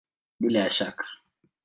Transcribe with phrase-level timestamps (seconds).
[0.39, 1.05] Bila ya shaka!